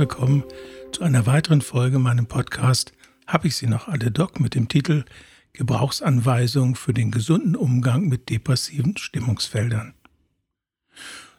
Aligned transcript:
Willkommen 0.00 0.44
zu 0.92 1.02
einer 1.02 1.26
weiteren 1.26 1.60
Folge 1.60 1.98
meinem 1.98 2.24
Podcast 2.24 2.94
Hab 3.26 3.44
ich 3.44 3.56
sie 3.56 3.66
noch 3.66 3.86
alle 3.86 4.10
Doc 4.10 4.40
mit 4.40 4.54
dem 4.54 4.66
Titel 4.66 5.04
Gebrauchsanweisung 5.52 6.74
für 6.74 6.94
den 6.94 7.10
gesunden 7.10 7.54
Umgang 7.54 8.08
mit 8.08 8.30
depressiven 8.30 8.96
Stimmungsfeldern. 8.96 9.92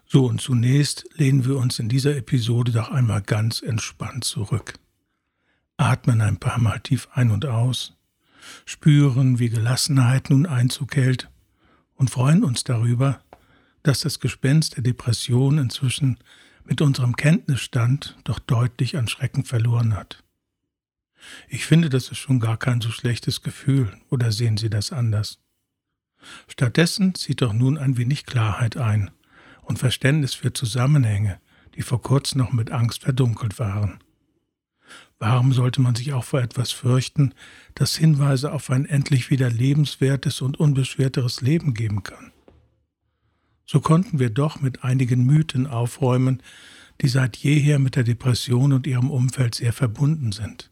So 0.05 0.27
und 0.27 0.41
zunächst 0.41 1.09
lehnen 1.15 1.43
wir 1.43 1.57
uns 1.57 1.79
in 1.79 1.89
dieser 1.89 2.15
Episode 2.15 2.71
doch 2.71 2.91
einmal 2.91 3.23
ganz 3.23 3.63
entspannt 3.63 4.25
zurück. 4.25 4.75
Atmen 5.77 6.21
ein 6.21 6.37
paar 6.37 6.59
Mal 6.59 6.81
tief 6.81 7.07
ein 7.13 7.31
und 7.31 7.47
aus, 7.47 7.97
spüren, 8.65 9.39
wie 9.39 9.49
Gelassenheit 9.49 10.29
nun 10.29 10.45
Einzug 10.45 10.95
hält 10.95 11.31
und 11.95 12.11
freuen 12.11 12.43
uns 12.43 12.63
darüber, 12.63 13.23
dass 13.81 14.01
das 14.01 14.19
Gespenst 14.19 14.75
der 14.75 14.83
Depression 14.83 15.57
inzwischen 15.57 16.19
mit 16.71 16.79
unserem 16.79 17.17
Kenntnisstand 17.17 18.17
doch 18.23 18.39
deutlich 18.39 18.95
an 18.95 19.09
Schrecken 19.09 19.43
verloren 19.43 19.93
hat. 19.93 20.23
Ich 21.49 21.65
finde, 21.65 21.89
das 21.89 22.07
ist 22.07 22.19
schon 22.19 22.39
gar 22.39 22.55
kein 22.55 22.79
so 22.79 22.91
schlechtes 22.91 23.41
Gefühl, 23.41 23.91
oder 24.09 24.31
sehen 24.31 24.55
Sie 24.55 24.69
das 24.69 24.93
anders? 24.93 25.39
Stattdessen 26.47 27.13
zieht 27.13 27.41
doch 27.41 27.51
nun 27.51 27.77
ein 27.77 27.97
wenig 27.97 28.25
Klarheit 28.25 28.77
ein 28.77 29.11
und 29.63 29.79
Verständnis 29.79 30.33
für 30.33 30.53
Zusammenhänge, 30.53 31.41
die 31.75 31.81
vor 31.81 32.01
kurzem 32.01 32.39
noch 32.39 32.53
mit 32.53 32.71
Angst 32.71 33.03
verdunkelt 33.03 33.59
waren. 33.59 33.99
Warum 35.19 35.51
sollte 35.51 35.81
man 35.81 35.95
sich 35.95 36.13
auch 36.13 36.23
vor 36.23 36.39
etwas 36.39 36.71
fürchten, 36.71 37.33
das 37.75 37.97
Hinweise 37.97 38.53
auf 38.53 38.69
ein 38.69 38.85
endlich 38.85 39.29
wieder 39.29 39.49
lebenswertes 39.49 40.39
und 40.39 40.57
unbeschwerteres 40.57 41.41
Leben 41.41 41.73
geben 41.73 42.03
kann? 42.03 42.30
So 43.71 43.79
konnten 43.79 44.19
wir 44.19 44.29
doch 44.29 44.59
mit 44.59 44.83
einigen 44.83 45.25
Mythen 45.25 45.65
aufräumen, 45.65 46.43
die 46.99 47.07
seit 47.07 47.37
jeher 47.37 47.79
mit 47.79 47.95
der 47.95 48.03
Depression 48.03 48.73
und 48.73 48.85
ihrem 48.85 49.09
Umfeld 49.09 49.55
sehr 49.55 49.71
verbunden 49.71 50.33
sind. 50.33 50.69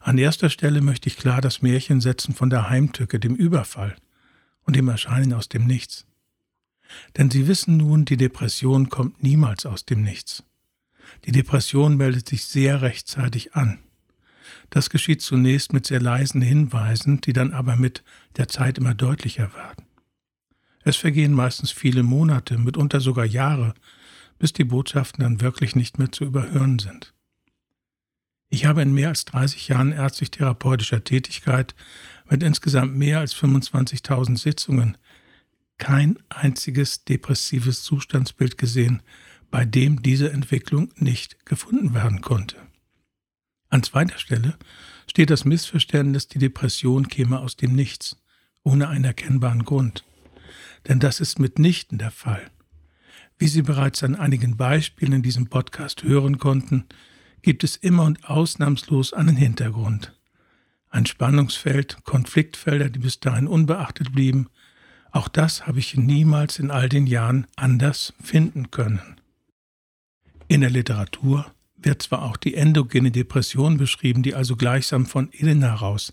An 0.00 0.16
erster 0.16 0.48
Stelle 0.48 0.80
möchte 0.80 1.10
ich 1.10 1.18
klar 1.18 1.42
das 1.42 1.60
Märchen 1.60 2.00
setzen 2.00 2.34
von 2.34 2.48
der 2.48 2.70
Heimtücke, 2.70 3.20
dem 3.20 3.34
Überfall 3.34 3.94
und 4.62 4.74
dem 4.74 4.88
Erscheinen 4.88 5.34
aus 5.34 5.50
dem 5.50 5.66
Nichts. 5.66 6.06
Denn 7.18 7.30
Sie 7.30 7.46
wissen 7.46 7.76
nun, 7.76 8.06
die 8.06 8.16
Depression 8.16 8.88
kommt 8.88 9.22
niemals 9.22 9.66
aus 9.66 9.84
dem 9.84 10.00
Nichts. 10.00 10.44
Die 11.26 11.32
Depression 11.32 11.98
meldet 11.98 12.26
sich 12.26 12.46
sehr 12.46 12.80
rechtzeitig 12.80 13.54
an. 13.54 13.80
Das 14.70 14.88
geschieht 14.88 15.20
zunächst 15.20 15.74
mit 15.74 15.86
sehr 15.86 16.00
leisen 16.00 16.40
Hinweisen, 16.40 17.20
die 17.20 17.34
dann 17.34 17.52
aber 17.52 17.76
mit 17.76 18.02
der 18.38 18.48
Zeit 18.48 18.78
immer 18.78 18.94
deutlicher 18.94 19.52
werden. 19.52 19.87
Es 20.88 20.96
vergehen 20.96 21.34
meistens 21.34 21.70
viele 21.70 22.02
Monate, 22.02 22.56
mitunter 22.56 23.00
sogar 23.00 23.26
Jahre, 23.26 23.74
bis 24.38 24.54
die 24.54 24.64
Botschaften 24.64 25.22
dann 25.22 25.42
wirklich 25.42 25.76
nicht 25.76 25.98
mehr 25.98 26.10
zu 26.10 26.24
überhören 26.24 26.78
sind. 26.78 27.12
Ich 28.48 28.64
habe 28.64 28.80
in 28.80 28.94
mehr 28.94 29.10
als 29.10 29.26
30 29.26 29.68
Jahren 29.68 29.92
ärztlich-therapeutischer 29.92 31.04
Tätigkeit 31.04 31.74
mit 32.30 32.42
insgesamt 32.42 32.96
mehr 32.96 33.18
als 33.18 33.36
25.000 33.36 34.38
Sitzungen 34.38 34.96
kein 35.76 36.18
einziges 36.30 37.04
depressives 37.04 37.82
Zustandsbild 37.82 38.56
gesehen, 38.56 39.02
bei 39.50 39.66
dem 39.66 40.00
diese 40.00 40.32
Entwicklung 40.32 40.90
nicht 40.96 41.44
gefunden 41.44 41.92
werden 41.92 42.22
konnte. 42.22 42.56
An 43.68 43.82
zweiter 43.82 44.16
Stelle 44.16 44.56
steht 45.06 45.28
das 45.28 45.44
Missverständnis, 45.44 46.28
die 46.28 46.38
Depression 46.38 47.08
käme 47.08 47.40
aus 47.40 47.56
dem 47.56 47.74
Nichts, 47.74 48.16
ohne 48.62 48.88
einen 48.88 49.04
erkennbaren 49.04 49.66
Grund. 49.66 50.07
Denn 50.86 51.00
das 51.00 51.20
ist 51.20 51.38
mitnichten 51.38 51.98
der 51.98 52.10
Fall. 52.10 52.50
Wie 53.38 53.48
Sie 53.48 53.62
bereits 53.62 54.02
an 54.02 54.14
einigen 54.14 54.56
Beispielen 54.56 55.12
in 55.12 55.22
diesem 55.22 55.46
Podcast 55.46 56.02
hören 56.02 56.38
konnten, 56.38 56.84
gibt 57.42 57.64
es 57.64 57.76
immer 57.76 58.04
und 58.04 58.28
ausnahmslos 58.28 59.12
einen 59.12 59.36
Hintergrund. 59.36 60.12
Ein 60.90 61.06
Spannungsfeld, 61.06 62.04
Konfliktfelder, 62.04 62.88
die 62.88 62.98
bis 62.98 63.20
dahin 63.20 63.46
unbeachtet 63.46 64.12
blieben, 64.12 64.48
auch 65.10 65.28
das 65.28 65.66
habe 65.66 65.78
ich 65.78 65.96
niemals 65.96 66.58
in 66.58 66.70
all 66.70 66.88
den 66.88 67.06
Jahren 67.06 67.46
anders 67.56 68.12
finden 68.22 68.70
können. 68.70 69.20
In 70.48 70.60
der 70.60 70.70
Literatur 70.70 71.46
wird 71.76 72.02
zwar 72.02 72.22
auch 72.22 72.36
die 72.36 72.54
endogene 72.54 73.10
Depression 73.10 73.76
beschrieben, 73.76 74.22
die 74.22 74.34
also 74.34 74.56
gleichsam 74.56 75.06
von 75.06 75.28
innen 75.28 75.62
heraus, 75.62 76.12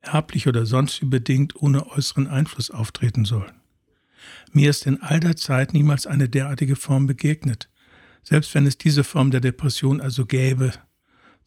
erblich 0.00 0.48
oder 0.48 0.66
sonst 0.66 1.00
wie 1.02 1.06
bedingt 1.06 1.56
ohne 1.56 1.86
äußeren 1.90 2.26
Einfluss 2.26 2.70
auftreten 2.70 3.24
soll. 3.24 3.52
Mir 4.52 4.70
ist 4.70 4.86
in 4.86 5.02
all 5.02 5.20
der 5.20 5.36
Zeit 5.36 5.72
niemals 5.72 6.06
eine 6.06 6.28
derartige 6.28 6.76
Form 6.76 7.06
begegnet, 7.06 7.68
selbst 8.22 8.54
wenn 8.54 8.66
es 8.66 8.78
diese 8.78 9.04
Form 9.04 9.30
der 9.30 9.40
Depression 9.40 10.00
also 10.00 10.26
gäbe, 10.26 10.72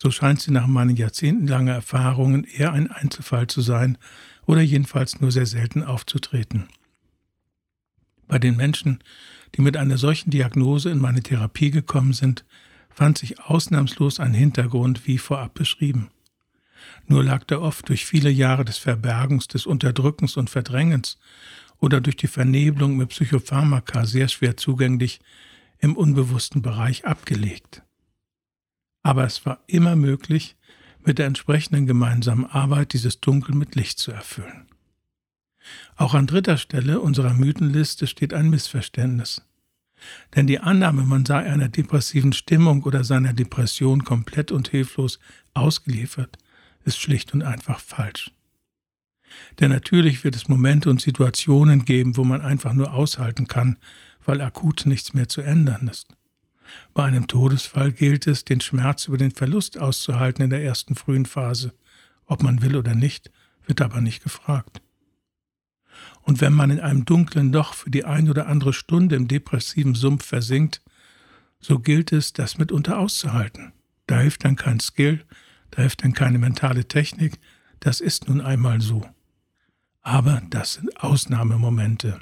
so 0.02 0.12
scheint 0.12 0.42
sie 0.42 0.52
nach 0.52 0.68
meinen 0.68 0.96
jahrzehntelangen 0.96 1.74
Erfahrungen 1.74 2.46
eher 2.46 2.72
ein 2.72 2.90
Einzelfall 2.90 3.48
zu 3.48 3.62
sein 3.62 3.98
oder 4.46 4.62
jedenfalls 4.62 5.20
nur 5.20 5.32
sehr 5.32 5.46
selten 5.46 5.84
aufzutreten. 5.84 6.70
Bei 8.28 8.40
den 8.40 8.56
Menschen, 8.56 9.04
die 9.56 9.62
mit 9.62 9.76
einer 9.76 9.98
solchen 9.98 10.30
Diagnose 10.30 10.90
in 10.90 11.00
meine 11.00 11.22
Therapie 11.22 11.72
gekommen 11.72 12.14
sind, 12.14 12.46
fand 12.90 13.18
sich 13.18 13.40
ausnahmslos 13.42 14.20
ein 14.20 14.34
Hintergrund 14.34 15.06
wie 15.08 15.18
vorab 15.18 15.54
beschrieben. 15.54 16.10
Nur 17.08 17.24
lag 17.24 17.44
der 17.44 17.62
oft 17.62 17.90
durch 17.90 18.06
viele 18.06 18.30
Jahre 18.30 18.66
des 18.66 18.78
Verbergens, 18.78 19.48
des 19.48 19.66
Unterdrückens 19.66 20.38
und 20.38 20.50
Verdrängens 20.50 21.18
oder 21.80 22.02
durch 22.02 22.18
die 22.18 22.28
Vernebelung 22.28 22.98
mit 22.98 23.10
Psychopharmaka 23.10 24.06
sehr 24.06 24.28
schwer 24.28 24.58
zugänglich 24.58 25.20
im 25.80 25.96
unbewussten 25.96 26.62
Bereich 26.62 27.06
abgelegt. 27.06 27.84
Aber 29.02 29.24
es 29.24 29.46
war 29.46 29.64
immer 29.68 29.96
möglich, 29.96 30.58
mit 31.06 31.18
der 31.18 31.28
entsprechenden 31.28 31.88
gemeinsamen 31.88 32.46
Arbeit 32.46 32.94
dieses 32.94 33.22
Dunkel 33.22 33.56
mit 33.56 33.76
Licht 33.76 34.00
zu 34.00 34.12
erfüllen. 34.12 34.68
Auch 35.96 36.14
an 36.14 36.28
dritter 36.28 36.58
Stelle 36.58 37.00
unserer 37.00 37.34
Mythenliste 37.34 38.08
steht 38.08 38.34
ein 38.34 38.50
Missverständnis. 38.50 39.42
Denn 40.36 40.48
die 40.48 40.60
Annahme, 40.60 41.04
man 41.04 41.26
sei 41.26 41.40
einer 41.50 41.68
depressiven 41.68 42.34
Stimmung 42.34 42.84
oder 42.84 43.04
seiner 43.04 43.34
Depression 43.34 44.04
komplett 44.04 44.52
und 44.52 44.70
hilflos 44.70 45.20
ausgeliefert, 45.54 46.38
ist 46.86 47.00
schlicht 47.00 47.34
und 47.34 47.44
einfach 47.44 47.80
falsch. 47.80 48.32
Denn 49.60 49.72
natürlich 49.72 50.24
wird 50.24 50.36
es 50.36 50.48
Momente 50.48 50.90
und 50.90 51.02
Situationen 51.02 51.86
geben, 51.86 52.18
wo 52.18 52.24
man 52.24 52.42
einfach 52.42 52.74
nur 52.74 52.94
aushalten 52.94 53.48
kann, 53.48 53.78
weil 54.26 54.42
akut 54.42 54.86
nichts 54.86 55.14
mehr 55.14 55.28
zu 55.28 55.42
ändern 55.42 55.88
ist. 55.88 56.16
Bei 56.94 57.06
einem 57.06 57.28
Todesfall 57.28 57.92
gilt 57.92 58.28
es, 58.28 58.46
den 58.46 58.62
Schmerz 58.62 59.08
über 59.08 59.18
den 59.18 59.32
Verlust 59.32 59.80
auszuhalten 59.80 60.44
in 60.44 60.50
der 60.50 60.64
ersten 60.64 60.96
frühen 60.96 61.26
Phase. 61.26 61.74
Ob 62.26 62.44
man 62.44 62.62
will 62.62 62.76
oder 62.76 62.94
nicht, 62.94 63.32
wird 63.66 63.82
aber 63.82 64.02
nicht 64.02 64.24
gefragt. 64.24 64.82
Und 66.22 66.42
wenn 66.42 66.54
man 66.54 66.70
in 66.70 66.80
einem 66.80 67.06
dunklen 67.06 67.52
Loch 67.52 67.74
für 67.74 67.90
die 67.90 68.06
ein 68.06 68.30
oder 68.30 68.48
andere 68.48 68.74
Stunde 68.74 69.16
im 69.16 69.28
depressiven 69.28 69.96
Sumpf 69.96 70.26
versinkt, 70.26 70.82
so 71.60 71.80
gilt 71.80 72.12
es, 72.12 72.34
das 72.34 72.58
mitunter 72.58 73.00
auszuhalten. 73.00 73.74
Da 74.08 74.20
hilft 74.20 74.46
dann 74.46 74.56
kein 74.56 74.80
Skill, 74.80 75.26
da 75.72 75.82
hilft 75.82 76.04
dann 76.04 76.14
keine 76.14 76.38
mentale 76.38 76.88
Technik, 76.88 77.40
das 77.80 78.02
ist 78.02 78.28
nun 78.28 78.42
einmal 78.42 78.82
so. 78.82 79.06
Aber 80.12 80.42
das 80.50 80.74
sind 80.74 81.04
Ausnahmemomente. 81.04 82.20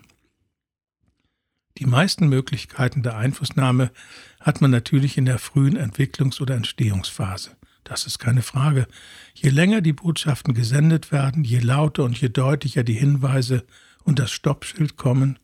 Die 1.78 1.86
meisten 1.86 2.28
Möglichkeiten 2.28 3.02
der 3.02 3.16
Einflussnahme 3.16 3.92
hat 4.42 4.60
man 4.60 4.72
natürlich 4.72 5.18
in 5.18 5.24
der 5.24 5.40
frühen 5.40 5.78
Entwicklungs- 5.78 6.42
oder 6.42 6.56
Entstehungsphase. 6.56 7.52
Das 7.86 8.06
ist 8.06 8.20
keine 8.20 8.42
Frage. 8.42 8.88
Je 9.36 9.52
länger 9.52 9.80
die 9.80 9.94
Botschaften 9.94 10.54
gesendet 10.54 11.14
werden, 11.14 11.46
je 11.46 11.60
lauter 11.60 12.04
und 12.04 12.20
je 12.20 12.28
deutlicher 12.28 12.84
die 12.84 13.00
Hinweise 13.00 13.66
und 14.04 14.20
das 14.20 14.32
Stoppschild 14.32 14.98
kommen, 14.98 15.40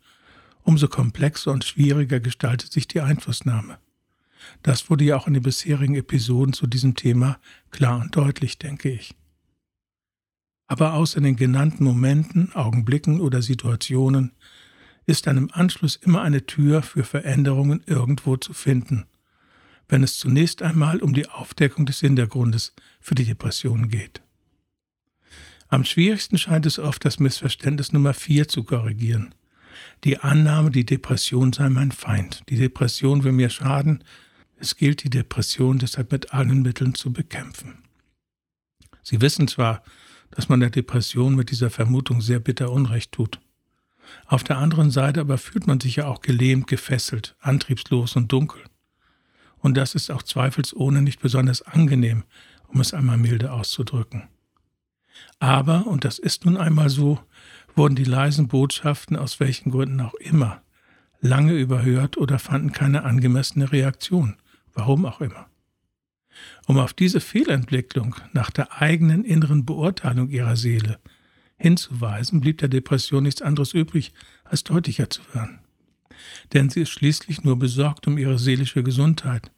umso 0.63 0.89
komplexer 0.89 1.53
und 1.53 1.63
schwieriger 1.63 2.19
gestaltet 2.19 2.73
sich 2.73 2.89
die 2.89 2.99
Einflussnahme. 2.99 3.77
Das 4.63 4.89
wurde 4.89 5.05
ja 5.05 5.15
auch 5.15 5.27
in 5.27 5.33
den 5.33 5.43
bisherigen 5.43 5.95
Episoden 5.95 6.51
zu 6.51 6.67
diesem 6.67 6.95
Thema 6.95 7.39
klar 7.71 8.01
und 8.01 8.13
deutlich, 8.17 8.57
denke 8.57 8.89
ich. 8.89 9.15
Aber 10.67 10.93
außer 10.93 11.21
den 11.21 11.35
genannten 11.35 11.83
Momenten, 11.83 12.53
Augenblicken 12.53 13.19
oder 13.19 13.41
Situationen 13.41 14.31
ist 15.05 15.27
dann 15.27 15.37
im 15.37 15.51
Anschluss 15.51 15.95
immer 15.97 16.21
eine 16.21 16.45
Tür 16.45 16.81
für 16.81 17.03
Veränderungen 17.03 17.83
irgendwo 17.85 18.37
zu 18.37 18.53
finden, 18.53 19.05
wenn 19.89 20.03
es 20.03 20.17
zunächst 20.17 20.61
einmal 20.61 21.01
um 21.01 21.13
die 21.13 21.27
Aufdeckung 21.27 21.85
des 21.85 21.99
Hintergrundes 21.99 22.73
für 23.01 23.15
die 23.15 23.25
Depression 23.25 23.89
geht. 23.89 24.21
Am 25.67 25.83
schwierigsten 25.83 26.37
scheint 26.37 26.65
es 26.65 26.79
oft, 26.79 27.03
das 27.03 27.19
Missverständnis 27.19 27.91
Nummer 27.91 28.13
4 28.13 28.47
zu 28.47 28.63
korrigieren. 28.63 29.33
Die 30.03 30.19
Annahme, 30.19 30.69
die 30.71 30.85
Depression 30.85 31.51
sei 31.51 31.69
mein 31.69 31.91
Feind. 31.91 32.43
Die 32.49 32.57
Depression 32.57 33.23
will 33.23 33.31
mir 33.31 33.49
schaden. 33.49 34.03
Es 34.57 34.75
gilt, 34.75 35.03
die 35.03 35.09
Depression 35.09 35.79
deshalb 35.79 36.11
mit 36.11 36.33
allen 36.33 36.61
Mitteln 36.61 36.93
zu 36.93 37.11
bekämpfen. 37.11 37.79
Sie 39.01 39.19
wissen 39.19 39.47
zwar, 39.47 39.83
dass 40.35 40.49
man 40.49 40.59
der 40.59 40.69
Depression 40.69 41.35
mit 41.35 41.51
dieser 41.51 41.69
Vermutung 41.69 42.21
sehr 42.21 42.39
bitter 42.39 42.71
Unrecht 42.71 43.11
tut. 43.11 43.39
Auf 44.25 44.43
der 44.43 44.57
anderen 44.57 44.91
Seite 44.91 45.21
aber 45.21 45.37
fühlt 45.37 45.67
man 45.67 45.79
sich 45.79 45.97
ja 45.97 46.07
auch 46.07 46.21
gelähmt, 46.21 46.67
gefesselt, 46.67 47.35
antriebslos 47.39 48.15
und 48.15 48.31
dunkel. 48.31 48.61
Und 49.59 49.77
das 49.77 49.95
ist 49.95 50.11
auch 50.11 50.23
zweifelsohne 50.23 51.01
nicht 51.01 51.21
besonders 51.21 51.61
angenehm, 51.61 52.23
um 52.67 52.81
es 52.81 52.93
einmal 52.93 53.17
milde 53.17 53.51
auszudrücken. 53.51 54.27
Aber, 55.39 55.87
und 55.87 56.05
das 56.05 56.19
ist 56.19 56.45
nun 56.45 56.57
einmal 56.57 56.89
so, 56.89 57.19
wurden 57.75 57.95
die 57.95 58.03
leisen 58.03 58.47
Botschaften 58.47 59.15
aus 59.15 59.39
welchen 59.39 59.71
Gründen 59.71 60.01
auch 60.01 60.15
immer 60.15 60.61
lange 61.23 61.53
überhört 61.53 62.17
oder 62.17 62.37
fanden 62.37 62.73
keine 62.73 63.03
angemessene 63.03 63.71
Reaktion, 63.71 64.35
warum 64.73 65.05
auch 65.05 65.21
immer. 65.21 65.47
Um 66.67 66.77
auf 66.77 66.93
diese 66.93 67.19
Fehlentwicklung 67.19 68.15
nach 68.31 68.49
der 68.49 68.81
eigenen 68.81 69.23
inneren 69.23 69.65
Beurteilung 69.65 70.29
ihrer 70.29 70.55
Seele 70.55 70.99
hinzuweisen, 71.57 72.41
blieb 72.41 72.57
der 72.57 72.69
Depression 72.69 73.23
nichts 73.23 73.41
anderes 73.41 73.73
übrig, 73.73 74.13
als 74.43 74.63
deutlicher 74.63 75.09
zu 75.09 75.21
werden. 75.33 75.59
Denn 76.53 76.69
sie 76.69 76.81
ist 76.81 76.89
schließlich 76.89 77.43
nur 77.43 77.57
besorgt 77.57 78.07
um 78.07 78.17
ihre 78.17 78.39
seelische 78.39 78.83
Gesundheit 78.83 79.51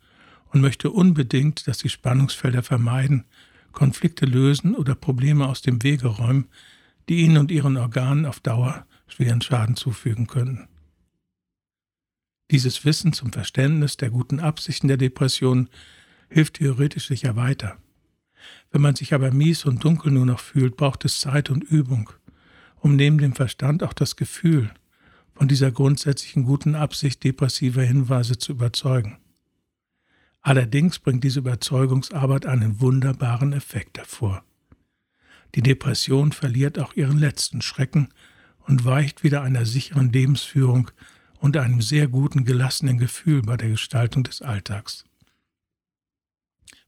und 0.52 0.62
möchte 0.62 0.92
unbedingt, 0.92 1.68
dass 1.68 1.80
die 1.80 1.90
Spannungsfelder 1.90 2.64
vermeiden, 2.64 3.26
Konflikte 3.72 4.26
lösen 4.26 4.76
oder 4.76 4.96
Probleme 4.96 5.48
aus 5.48 5.62
dem 5.62 5.84
Wege 5.84 6.08
räumen, 6.08 6.48
die 7.10 7.18
ihnen 7.18 7.38
und 7.38 7.52
ihren 7.52 7.78
Organen 7.78 8.26
auf 8.26 8.40
Dauer 8.40 8.86
schweren 9.08 9.42
Schaden 9.42 9.76
zufügen 9.76 10.28
könnten. 10.28 10.68
Dieses 12.52 12.86
Wissen 12.86 13.12
zum 13.14 13.34
Verständnis 13.34 13.98
der 13.98 14.12
guten 14.12 14.40
Absichten 14.40 14.88
der 14.88 14.98
Depression 14.98 15.70
hilft 16.30 16.56
theoretisch 16.56 17.08
sicher 17.08 17.36
weiter. 17.36 17.78
Wenn 18.72 18.82
man 18.82 18.96
sich 18.96 19.14
aber 19.14 19.32
mies 19.32 19.66
und 19.66 19.84
dunkel 19.84 20.12
nur 20.12 20.26
noch 20.26 20.40
fühlt, 20.40 20.78
braucht 20.78 21.06
es 21.06 21.20
Zeit 21.20 21.50
und 21.50 21.64
Übung, 21.64 22.10
um 22.78 22.96
neben 22.96 23.18
dem 23.18 23.34
Verstand 23.34 23.84
auch 23.84 23.94
das 23.94 24.16
Gefühl 24.16 24.72
von 25.34 25.48
dieser 25.48 25.72
grundsätzlichen 25.72 26.44
guten 26.44 26.76
Absicht 26.76 27.24
depressiver 27.24 27.84
Hinweise 27.84 28.38
zu 28.38 28.54
überzeugen. 28.54 29.18
Allerdings 30.42 31.00
bringt 31.00 31.24
diese 31.24 31.40
Überzeugungsarbeit 31.40 32.46
einen 32.46 32.80
wunderbaren 32.80 33.52
Effekt 33.54 33.98
hervor. 33.98 34.44
Die 35.56 35.62
Depression 35.64 36.32
verliert 36.32 36.78
auch 36.80 36.94
ihren 36.94 37.18
letzten 37.18 37.62
Schrecken 37.62 38.10
und 38.68 38.86
weicht 38.86 39.24
wieder 39.24 39.42
einer 39.42 39.66
sicheren 39.66 40.12
Lebensführung 40.12 40.92
und 41.40 41.58
einem 41.58 41.82
sehr 41.82 42.08
guten, 42.08 42.46
gelassenen 42.46 42.98
Gefühl 42.98 43.42
bei 43.42 43.58
der 43.58 43.70
Gestaltung 43.70 44.24
des 44.24 44.42
Alltags. 44.42 45.06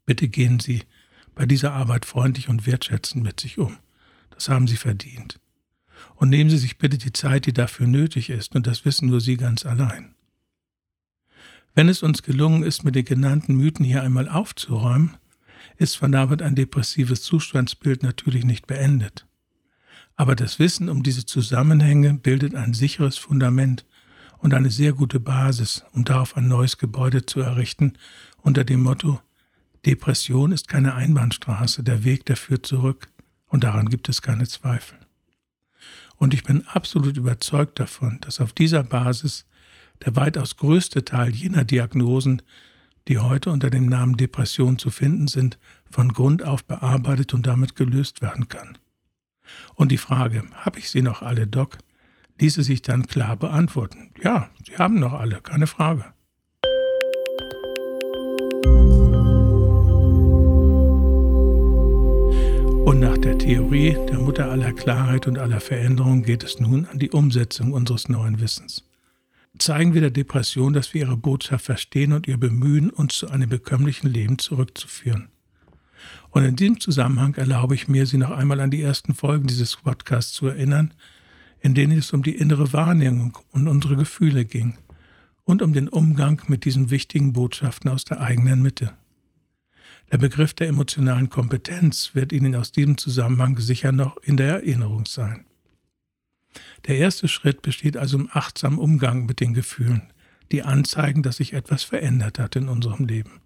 Bitte 0.07 0.29
gehen 0.29 0.59
Sie 0.59 0.83
bei 1.35 1.45
dieser 1.45 1.73
Arbeit 1.73 2.05
freundlich 2.05 2.49
und 2.49 2.65
wertschätzend 2.65 3.23
mit 3.23 3.39
sich 3.41 3.59
um. 3.59 3.77
Das 4.31 4.49
haben 4.49 4.65
Sie 4.65 4.77
verdient. 4.77 5.39
Und 6.15 6.29
nehmen 6.29 6.49
Sie 6.49 6.57
sich 6.57 6.77
bitte 6.77 6.97
die 6.97 7.11
Zeit, 7.13 7.45
die 7.45 7.53
dafür 7.53 7.87
nötig 7.87 8.29
ist, 8.29 8.55
und 8.55 8.65
das 8.65 8.85
wissen 8.85 9.09
nur 9.09 9.19
Sie 9.21 9.35
ganz 9.35 9.65
allein. 9.65 10.15
Wenn 11.75 11.89
es 11.89 12.01
uns 12.01 12.23
gelungen 12.23 12.63
ist, 12.63 12.85
mit 12.85 12.95
den 12.95 13.05
genannten 13.05 13.55
Mythen 13.55 13.85
hier 13.85 14.01
einmal 14.01 14.29
aufzuräumen, 14.29 15.17
ist 15.75 15.97
von 15.97 16.11
damit 16.11 16.41
ein 16.41 16.55
depressives 16.55 17.21
Zustandsbild 17.21 18.01
natürlich 18.01 18.45
nicht 18.45 18.65
beendet. 18.65 19.27
Aber 20.15 20.35
das 20.35 20.57
Wissen 20.57 20.89
um 20.89 21.03
diese 21.03 21.25
Zusammenhänge 21.25 22.13
bildet 22.13 22.55
ein 22.55 22.73
sicheres 22.73 23.17
Fundament 23.17 23.85
und 24.37 24.53
eine 24.53 24.71
sehr 24.71 24.93
gute 24.93 25.19
Basis, 25.19 25.83
um 25.91 26.05
darauf 26.05 26.37
ein 26.37 26.47
neues 26.47 26.77
Gebäude 26.77 27.25
zu 27.25 27.41
errichten, 27.41 27.93
unter 28.41 28.63
dem 28.63 28.81
Motto 28.81 29.19
Depression 29.85 30.51
ist 30.51 30.67
keine 30.67 30.95
Einbahnstraße, 30.95 31.83
der 31.83 32.03
Weg, 32.03 32.25
der 32.25 32.35
führt 32.35 32.65
zurück, 32.65 33.09
und 33.47 33.63
daran 33.63 33.87
gibt 33.87 34.09
es 34.09 34.21
keine 34.21 34.47
Zweifel. 34.47 34.97
Und 36.17 36.33
ich 36.33 36.43
bin 36.43 36.67
absolut 36.67 37.15
überzeugt 37.17 37.79
davon, 37.79 38.19
dass 38.21 38.41
auf 38.41 38.51
dieser 38.51 38.83
Basis 38.83 39.45
der 40.05 40.15
weitaus 40.15 40.57
größte 40.57 41.05
Teil 41.05 41.33
jener 41.33 41.63
Diagnosen, 41.63 42.41
die 43.07 43.19
heute 43.19 43.51
unter 43.51 43.69
dem 43.69 43.85
Namen 43.85 44.17
Depression 44.17 44.77
zu 44.77 44.89
finden 44.89 45.27
sind, 45.27 45.57
von 45.89 46.09
Grund 46.11 46.43
auf 46.43 46.65
bearbeitet 46.65 47.33
und 47.33 47.47
damit 47.47 47.75
gelöst 47.75 48.21
werden 48.21 48.49
kann. 48.49 48.77
Und 49.75 49.91
die 49.91 49.97
Frage, 49.97 50.43
habe 50.53 50.79
ich 50.79 50.89
sie 50.89 51.01
noch 51.01 51.21
alle, 51.21 51.47
Doc, 51.47 51.77
ließe 52.39 52.63
sich 52.63 52.81
dann 52.81 53.07
klar 53.07 53.37
beantworten. 53.37 54.11
Ja, 54.21 54.49
Sie 54.65 54.77
haben 54.77 54.99
noch 54.99 55.13
alle, 55.13 55.41
keine 55.41 55.67
Frage. 55.67 56.05
Und 62.87 63.01
nach 63.01 63.17
der 63.17 63.37
Theorie 63.37 63.97
der 64.09 64.17
Mutter 64.17 64.49
aller 64.49 64.71
Klarheit 64.71 65.27
und 65.27 65.37
aller 65.37 65.59
Veränderung 65.59 66.23
geht 66.23 66.45
es 66.45 66.61
nun 66.61 66.85
an 66.85 66.99
die 66.99 67.11
Umsetzung 67.11 67.73
unseres 67.73 68.07
neuen 68.07 68.39
Wissens. 68.39 68.85
Zeigen 69.59 69.93
wir 69.93 69.99
der 69.99 70.09
Depression, 70.09 70.71
dass 70.71 70.93
wir 70.93 71.01
ihre 71.01 71.17
Botschaft 71.17 71.65
verstehen 71.65 72.13
und 72.13 72.29
ihr 72.29 72.37
bemühen, 72.37 72.89
uns 72.89 73.17
zu 73.17 73.27
einem 73.27 73.49
bekömmlichen 73.49 74.07
Leben 74.07 74.39
zurückzuführen. 74.39 75.27
Und 76.29 76.45
in 76.45 76.55
diesem 76.55 76.79
Zusammenhang 76.79 77.35
erlaube 77.35 77.75
ich 77.75 77.89
mir, 77.89 78.05
Sie 78.05 78.17
noch 78.17 78.31
einmal 78.31 78.61
an 78.61 78.71
die 78.71 78.81
ersten 78.81 79.13
Folgen 79.13 79.47
dieses 79.47 79.75
Podcasts 79.75 80.31
zu 80.31 80.47
erinnern, 80.47 80.93
in 81.59 81.73
denen 81.73 81.97
es 81.97 82.13
um 82.13 82.23
die 82.23 82.37
innere 82.37 82.71
Wahrnehmung 82.71 83.37
und 83.51 83.67
unsere 83.67 83.97
Gefühle 83.97 84.45
ging 84.45 84.77
und 85.43 85.61
um 85.61 85.73
den 85.73 85.89
Umgang 85.89 86.41
mit 86.47 86.63
diesen 86.63 86.89
wichtigen 86.89 87.33
Botschaften 87.33 87.91
aus 87.91 88.05
der 88.05 88.21
eigenen 88.21 88.61
Mitte. 88.61 88.93
Der 90.11 90.17
Begriff 90.17 90.53
der 90.53 90.69
emotionalen 90.69 91.29
Kompetenz 91.29 92.11
wird 92.13 92.31
Ihnen 92.31 92.55
aus 92.55 92.71
diesem 92.71 92.97
Zusammenhang 92.97 93.59
sicher 93.59 93.91
noch 93.91 94.17
in 94.17 94.37
der 94.37 94.53
Erinnerung 94.53 95.05
sein. 95.05 95.45
Der 96.87 96.97
erste 96.97 97.27
Schritt 97.27 97.61
besteht 97.61 97.97
also 97.97 98.17
im 98.17 98.29
achtsamen 98.31 98.79
Umgang 98.79 99.25
mit 99.25 99.41
den 99.41 99.53
Gefühlen, 99.53 100.13
die 100.51 100.63
anzeigen, 100.63 101.23
dass 101.23 101.37
sich 101.37 101.53
etwas 101.53 101.83
verändert 101.83 102.39
hat 102.39 102.55
in 102.55 102.69
unserem 102.69 103.05
Leben. 103.05 103.41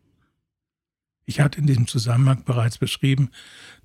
Ich 1.25 1.39
hatte 1.39 1.59
in 1.59 1.67
diesem 1.67 1.87
Zusammenhang 1.87 2.43
bereits 2.43 2.77
beschrieben, 2.77 3.29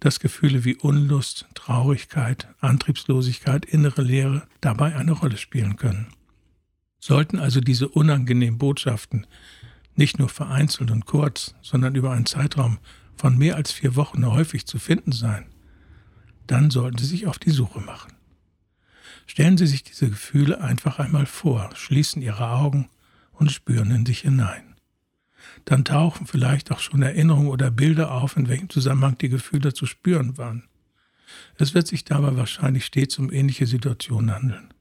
dass 0.00 0.20
Gefühle 0.20 0.64
wie 0.64 0.76
Unlust, 0.76 1.46
Traurigkeit, 1.54 2.48
Antriebslosigkeit, 2.60 3.64
innere 3.64 4.02
Leere 4.02 4.46
dabei 4.60 4.96
eine 4.96 5.12
Rolle 5.12 5.36
spielen 5.36 5.76
können. 5.76 6.08
Sollten 6.98 7.38
also 7.38 7.60
diese 7.60 7.88
unangenehmen 7.88 8.58
Botschaften 8.58 9.26
nicht 9.98 10.18
nur 10.18 10.28
vereinzelt 10.28 10.90
und 10.90 11.06
kurz, 11.06 11.54
sondern 11.62 11.94
über 11.94 12.12
einen 12.12 12.26
Zeitraum 12.26 12.78
von 13.16 13.36
mehr 13.38 13.56
als 13.56 13.72
vier 13.72 13.96
Wochen 13.96 14.26
häufig 14.26 14.66
zu 14.66 14.78
finden 14.78 15.12
sein, 15.12 15.46
dann 16.46 16.70
sollten 16.70 16.98
Sie 16.98 17.06
sich 17.06 17.26
auf 17.26 17.38
die 17.38 17.50
Suche 17.50 17.80
machen. 17.80 18.12
Stellen 19.26 19.56
Sie 19.56 19.66
sich 19.66 19.82
diese 19.82 20.08
Gefühle 20.08 20.60
einfach 20.60 20.98
einmal 20.98 21.26
vor, 21.26 21.70
schließen 21.74 22.22
Ihre 22.22 22.50
Augen 22.50 22.88
und 23.32 23.50
spüren 23.50 23.90
in 23.90 24.06
sich 24.06 24.20
hinein. 24.20 24.76
Dann 25.64 25.84
tauchen 25.84 26.26
vielleicht 26.26 26.70
auch 26.70 26.78
schon 26.78 27.02
Erinnerungen 27.02 27.48
oder 27.48 27.70
Bilder 27.70 28.12
auf, 28.12 28.36
in 28.36 28.48
welchem 28.48 28.68
Zusammenhang 28.68 29.18
die 29.18 29.28
Gefühle 29.28 29.74
zu 29.74 29.86
spüren 29.86 30.38
waren. 30.38 30.64
Es 31.56 31.74
wird 31.74 31.86
sich 31.86 32.04
dabei 32.04 32.36
wahrscheinlich 32.36 32.84
stets 32.84 33.18
um 33.18 33.32
ähnliche 33.32 33.66
Situationen 33.66 34.32
handeln. 34.32 34.74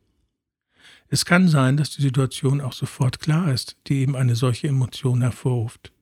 Es 1.15 1.23
kann 1.23 1.47
sein, 1.47 1.77
dass 1.77 1.91
die 1.91 2.01
Situation 2.01 2.59
auch 2.59 2.73
sofort 2.73 3.21
klar 3.21 3.53
ist, 3.53 3.77
die 3.87 3.99
eben 3.99 4.17
eine 4.17 4.35
solche 4.35 4.67
Emotion 4.67 5.21
hervorruft. 5.21 5.93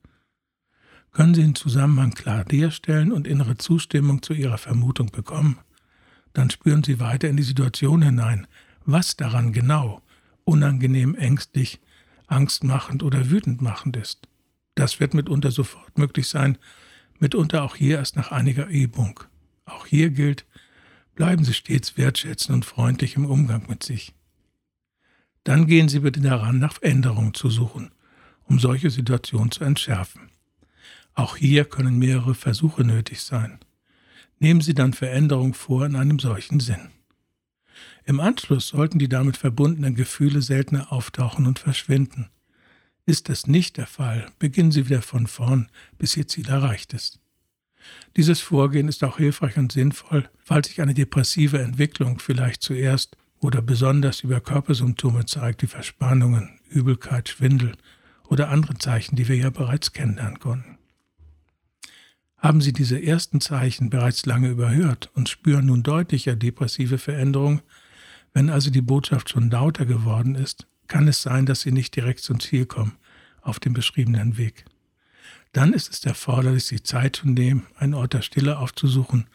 Können 1.12 1.34
Sie 1.34 1.42
den 1.42 1.54
Zusammenhang 1.54 2.14
klar 2.14 2.44
herstellen 2.50 3.12
und 3.12 3.28
innere 3.28 3.56
Zustimmung 3.56 4.22
zu 4.22 4.32
Ihrer 4.32 4.58
Vermutung 4.58 5.12
bekommen, 5.12 5.60
dann 6.32 6.50
spüren 6.50 6.82
Sie 6.82 6.98
weiter 6.98 7.28
in 7.28 7.36
die 7.36 7.44
Situation 7.44 8.02
hinein, 8.02 8.48
was 8.86 9.14
daran 9.14 9.52
genau 9.52 10.02
unangenehm, 10.42 11.14
ängstlich, 11.14 11.80
angstmachend 12.26 13.04
oder 13.04 13.30
wütend 13.30 13.62
machend 13.62 13.96
ist. 13.96 14.26
Das 14.74 14.98
wird 14.98 15.14
mitunter 15.14 15.52
sofort 15.52 15.96
möglich 15.96 16.26
sein, 16.26 16.58
mitunter 17.20 17.62
auch 17.62 17.76
hier 17.76 17.98
erst 17.98 18.16
nach 18.16 18.32
einiger 18.32 18.66
Übung. 18.66 19.20
Auch 19.64 19.86
hier 19.86 20.10
gilt, 20.10 20.44
bleiben 21.14 21.44
Sie 21.44 21.54
stets 21.54 21.96
wertschätzend 21.96 22.52
und 22.52 22.64
freundlich 22.64 23.14
im 23.14 23.26
Umgang 23.26 23.66
mit 23.68 23.84
sich. 23.84 24.12
Dann 25.44 25.66
gehen 25.66 25.88
Sie 25.88 26.00
bitte 26.00 26.20
daran, 26.20 26.58
nach 26.58 26.80
Änderungen 26.80 27.34
zu 27.34 27.50
suchen, 27.50 27.92
um 28.44 28.58
solche 28.58 28.90
Situationen 28.90 29.50
zu 29.50 29.62
entschärfen. 29.62 30.30
Auch 31.14 31.36
hier 31.36 31.66
können 31.66 31.98
mehrere 31.98 32.34
Versuche 32.34 32.82
nötig 32.82 33.20
sein. 33.20 33.58
Nehmen 34.38 34.62
Sie 34.62 34.74
dann 34.74 34.94
Veränderungen 34.94 35.54
vor 35.54 35.86
in 35.86 35.96
einem 35.96 36.18
solchen 36.18 36.60
Sinn. 36.60 36.90
Im 38.04 38.20
Anschluss 38.20 38.68
sollten 38.68 38.98
die 38.98 39.08
damit 39.08 39.36
verbundenen 39.36 39.94
Gefühle 39.94 40.42
seltener 40.42 40.92
auftauchen 40.92 41.46
und 41.46 41.58
verschwinden. 41.58 42.30
Ist 43.06 43.28
das 43.28 43.46
nicht 43.46 43.76
der 43.76 43.86
Fall, 43.86 44.26
beginnen 44.38 44.72
Sie 44.72 44.86
wieder 44.86 45.02
von 45.02 45.26
vorn, 45.26 45.70
bis 45.98 46.16
Ihr 46.16 46.26
Ziel 46.26 46.48
erreicht 46.48 46.94
ist. 46.94 47.20
Dieses 48.16 48.40
Vorgehen 48.40 48.88
ist 48.88 49.04
auch 49.04 49.18
hilfreich 49.18 49.58
und 49.58 49.72
sinnvoll, 49.72 50.28
falls 50.38 50.68
sich 50.68 50.80
eine 50.80 50.94
depressive 50.94 51.60
Entwicklung 51.60 52.18
vielleicht 52.18 52.62
zuerst 52.62 53.18
oder 53.44 53.60
besonders 53.60 54.20
über 54.22 54.40
Körpersymptome 54.40 55.26
zeigt, 55.26 55.60
wie 55.60 55.66
Verspannungen, 55.66 56.58
Übelkeit, 56.70 57.28
Schwindel 57.28 57.72
oder 58.26 58.48
andere 58.48 58.78
Zeichen, 58.78 59.16
die 59.16 59.28
wir 59.28 59.36
ja 59.36 59.50
bereits 59.50 59.92
kennenlernen 59.92 60.38
konnten. 60.38 60.78
Haben 62.38 62.62
Sie 62.62 62.72
diese 62.72 63.02
ersten 63.02 63.42
Zeichen 63.42 63.90
bereits 63.90 64.24
lange 64.24 64.48
überhört 64.48 65.10
und 65.12 65.28
spüren 65.28 65.66
nun 65.66 65.82
deutlicher 65.82 66.36
depressive 66.36 66.96
Veränderungen, 66.96 67.60
wenn 68.32 68.48
also 68.48 68.70
die 68.70 68.80
Botschaft 68.80 69.28
schon 69.28 69.50
lauter 69.50 69.84
geworden 69.84 70.36
ist, 70.36 70.66
kann 70.86 71.06
es 71.06 71.20
sein, 71.20 71.44
dass 71.44 71.60
Sie 71.60 71.72
nicht 71.72 71.94
direkt 71.96 72.20
zum 72.20 72.40
Ziel 72.40 72.64
kommen 72.64 72.96
auf 73.42 73.60
dem 73.60 73.74
beschriebenen 73.74 74.38
Weg. 74.38 74.64
Dann 75.52 75.74
ist 75.74 75.92
es 75.92 76.02
erforderlich, 76.04 76.64
sich 76.64 76.84
Zeit 76.84 77.16
zu 77.16 77.28
nehmen, 77.28 77.66
einen 77.76 77.92
Ort 77.92 78.14
der 78.14 78.22
Stille 78.22 78.58
aufzusuchen 78.58 79.26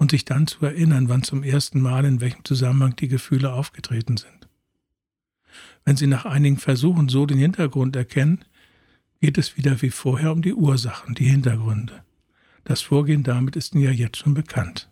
und 0.00 0.10
sich 0.10 0.24
dann 0.24 0.46
zu 0.46 0.64
erinnern, 0.64 1.10
wann 1.10 1.22
zum 1.22 1.42
ersten 1.42 1.78
Mal 1.78 2.06
in 2.06 2.22
welchem 2.22 2.42
Zusammenhang 2.42 2.96
die 2.96 3.06
Gefühle 3.06 3.52
aufgetreten 3.52 4.16
sind. 4.16 4.48
Wenn 5.84 5.96
Sie 5.96 6.06
nach 6.06 6.24
einigen 6.24 6.56
Versuchen 6.56 7.10
so 7.10 7.26
den 7.26 7.36
Hintergrund 7.36 7.94
erkennen, 7.96 8.42
geht 9.20 9.36
es 9.36 9.58
wieder 9.58 9.82
wie 9.82 9.90
vorher 9.90 10.32
um 10.32 10.40
die 10.40 10.54
Ursachen, 10.54 11.14
die 11.14 11.26
Hintergründe. 11.26 12.02
Das 12.64 12.80
Vorgehen 12.80 13.24
damit 13.24 13.56
ist 13.56 13.74
Ihnen 13.74 13.84
ja 13.84 13.90
jetzt 13.90 14.16
schon 14.16 14.32
bekannt. 14.32 14.88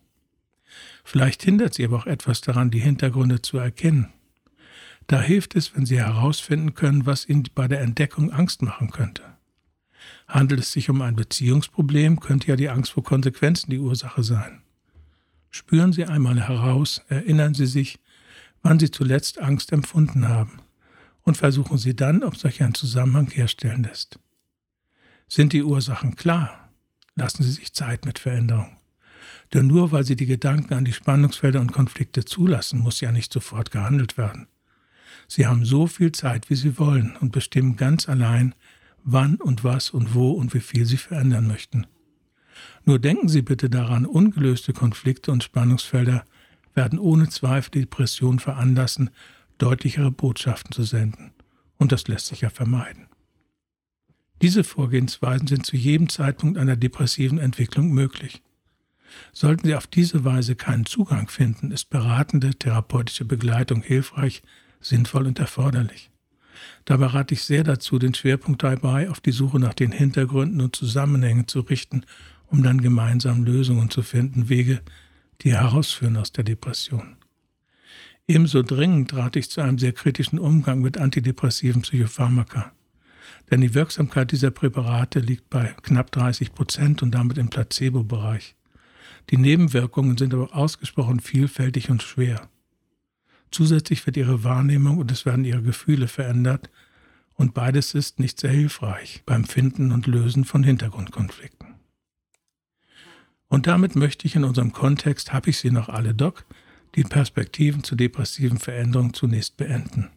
Vielleicht 1.05 1.43
hindert 1.43 1.73
Sie 1.73 1.87
aber 1.87 1.97
auch 1.97 2.07
etwas 2.07 2.43
daran, 2.43 2.71
die 2.71 2.81
Hintergründe 2.81 3.41
zu 3.41 3.57
erkennen. 3.57 4.13
Da 5.07 5.23
hilft 5.23 5.57
es, 5.57 5.75
wenn 5.75 5.87
Sie 5.87 5.97
herausfinden 5.97 6.75
können, 6.75 7.07
was 7.07 7.27
Ihnen 7.27 7.45
bei 7.55 7.67
der 7.67 7.81
Entdeckung 7.81 8.31
Angst 8.31 8.61
machen 8.61 8.91
könnte. 8.91 9.23
Handelt 10.27 10.61
es 10.61 10.73
sich 10.73 10.91
um 10.91 11.01
ein 11.01 11.17
Beziehungsproblem, 11.17 12.21
könnte 12.21 12.49
ja 12.49 12.57
die 12.57 12.69
Angst 12.69 12.93
vor 12.93 13.05
Konsequenzen 13.05 13.71
die 13.71 13.79
Ursache 13.79 14.23
sein. 14.23 14.61
Spüren 15.59 15.93
Sie 15.93 16.05
einmal 16.05 16.41
heraus, 16.41 17.03
erinnern 17.09 17.53
Sie 17.53 17.67
sich, 17.67 17.99
wann 18.63 18.79
Sie 18.79 18.93
zuletzt 18.93 19.41
Angst 19.41 19.73
empfunden 19.73 20.29
haben 20.29 20.61
und 21.25 21.37
versuchen 21.37 21.79
Sie 21.79 21.97
dann, 21.97 22.23
ob 22.23 22.37
sich 22.37 22.63
ein 22.63 22.75
Zusammenhang 22.75 23.29
herstellen 23.33 23.83
lässt. 23.83 24.21
Sind 25.27 25.53
die 25.53 25.65
Ursachen 25.65 26.15
klar? 26.15 26.71
Lassen 27.17 27.43
Sie 27.43 27.51
sich 27.51 27.73
Zeit 27.73 28.07
mit 28.07 28.21
Veränderung. 28.21 28.77
Denn 29.53 29.67
nur 29.67 29.91
weil 29.91 30.05
Sie 30.05 30.15
die 30.15 30.27
Gedanken 30.27 30.75
an 30.75 30.85
die 30.85 30.93
Spannungsfelder 30.93 31.61
und 31.61 31.73
Konflikte 31.73 32.25
zulassen, 32.25 32.79
muss 32.79 33.01
ja 33.01 33.11
nicht 33.11 33.33
sofort 33.33 33.73
gehandelt 33.73 34.17
werden. 34.17 34.47
Sie 35.27 35.49
haben 35.49 35.65
so 35.65 35.89
viel 35.89 36.13
Zeit, 36.13 36.51
wie 36.51 36.55
Sie 36.55 36.79
wollen 36.79 37.17
und 37.17 37.33
bestimmen 37.33 37.77
ganz 37.77 38.09
allein, 38.09 38.55
wann 39.03 39.35
und 39.35 39.65
was 39.65 39.91
und 39.91 40.15
wo 40.15 40.31
und 40.31 40.55
wie 40.55 40.61
viel 40.61 40.87
Sie 40.87 40.99
verändern 40.99 41.49
möchten. 41.49 41.89
Nur 42.85 42.99
denken 42.99 43.29
Sie 43.29 43.43
bitte 43.43 43.71
daran, 43.71 44.07
ungelöste 44.07 44.73
Konflikte 44.73 45.33
und 45.33 45.45
Spannungsfelder 45.45 46.25
werden 46.75 46.99
ohne 46.99 47.29
Zweifel 47.29 47.71
die 47.73 47.81
Depression 47.81 48.39
veranlassen, 48.39 49.11
deutlichere 49.59 50.11
Botschaften 50.11 50.73
zu 50.73 50.85
senden. 50.85 51.33
Und 51.77 51.93
das 51.93 52.09
lässt 52.09 52.27
sich 52.27 52.43
ja 52.43 52.51
vermeiden. 52.51 53.09
Diese 54.41 54.63
Vorgehensweisen 54.63 55.49
sind 55.49 55.67
zu 55.67 55.77
jedem 55.77 56.09
Zeitpunkt 56.09 56.59
einer 56.59 56.77
depressiven 56.77 57.39
Entwicklung 57.39 57.91
möglich. 57.91 58.43
Sollten 59.33 59.67
Sie 59.67 59.75
auf 59.75 59.87
diese 59.87 60.25
Weise 60.25 60.55
keinen 60.55 60.87
Zugang 60.87 61.29
finden, 61.29 61.73
ist 61.73 61.91
beratende 61.91 62.51
therapeutische 62.51 63.25
Begleitung 63.25 63.83
hilfreich, 63.83 64.43
sinnvoll 64.81 65.27
und 65.27 65.39
erforderlich. 65.39 66.11
Dabei 66.85 67.07
rate 67.07 67.35
ich 67.35 67.43
sehr 67.43 67.65
dazu, 67.65 67.99
den 67.99 68.15
Schwerpunkt 68.15 68.63
dabei 68.63 69.11
auf 69.11 69.21
die 69.21 69.33
Suche 69.33 69.59
nach 69.59 69.75
den 69.75 69.93
Hintergründen 69.93 70.61
und 70.61 70.77
Zusammenhängen 70.77 71.49
zu 71.49 71.61
richten, 71.61 72.05
um 72.51 72.63
dann 72.63 72.81
gemeinsam 72.81 73.45
Lösungen 73.45 73.91
zu 73.91 74.03
finden, 74.03 74.49
Wege, 74.49 74.81
die 75.43 75.53
herausführen 75.53 76.17
aus 76.17 76.33
der 76.33 76.45
Depression. 76.45 77.17
Ebenso 78.27 78.63
dringend 78.63 79.15
rate 79.15 79.39
ich 79.39 79.51
zu 79.51 79.61
einem 79.61 79.79
sehr 79.79 79.93
kritischen 79.93 80.39
Umgang 80.39 80.81
mit 80.81 80.99
antidepressiven 80.99 81.83
Psychopharmaka. 81.83 82.73
Denn 83.51 83.63
die 83.63 83.75
Wirksamkeit 83.75 84.33
dieser 84.33 84.51
Präparate 84.51 85.21
liegt 85.21 85.49
bei 85.49 85.75
knapp 85.83 86.13
30 86.13 86.53
Prozent 86.53 87.03
und 87.03 87.13
damit 87.13 87.39
im 87.39 87.49
Placebo-Bereich. 87.49 88.55
Die 89.31 89.39
Nebenwirkungen 89.39 90.19
sind 90.19 90.35
aber 90.35 90.55
ausgesprochen 90.55 91.21
vielfältig 91.21 91.91
und 91.91 92.03
schwer. 92.03 92.49
Zusätzlich 93.51 94.05
wird 94.05 94.19
ihre 94.19 94.45
Wahrnehmung 94.45 94.99
und 94.99 95.11
es 95.11 95.25
werden 95.25 95.45
ihre 95.45 95.63
Gefühle 95.63 96.09
verändert 96.09 96.71
und 97.35 97.55
beides 97.55 97.95
ist 97.95 98.19
nicht 98.19 98.41
sehr 98.41 98.51
hilfreich 98.51 99.23
beim 99.25 99.45
Finden 99.45 99.93
und 99.93 100.07
Lösen 100.07 100.45
von 100.45 100.63
Hintergrundkonflikten. 100.63 101.68
Und 103.49 103.67
damit 103.67 103.97
möchte 103.97 104.27
ich 104.27 104.37
in 104.37 104.45
unserem 104.45 104.73
Kontext, 104.73 105.33
habe 105.33 105.51
ich 105.51 105.59
sie 105.59 105.71
noch 105.71 105.89
alle, 105.89 106.15
Doc, 106.15 106.45
die 106.95 107.03
Perspektiven 107.03 107.83
zu 107.83 107.97
depressiven 107.97 108.59
Veränderungen 108.59 109.15
zunächst 109.15 109.57
beenden. 109.57 110.11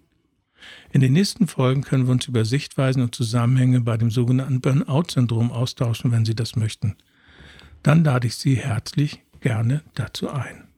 In 0.91 1.01
den 1.01 1.13
nächsten 1.13 1.47
Folgen 1.47 1.81
können 1.81 2.05
wir 2.05 2.11
uns 2.11 2.27
über 2.27 2.45
Sichtweisen 2.45 3.01
und 3.01 3.15
Zusammenhänge 3.15 3.81
bei 3.81 3.97
dem 3.97 4.11
sogenannten 4.11 4.61
Burnout-Syndrom 4.61 5.51
austauschen, 5.51 6.11
wenn 6.11 6.25
Sie 6.25 6.35
das 6.35 6.55
möchten. 6.55 6.97
Dann 7.83 8.03
lade 8.03 8.27
ich 8.27 8.35
Sie 8.35 8.55
herzlich 8.55 9.23
gerne 9.39 9.81
dazu 9.95 10.29
ein. 10.29 10.70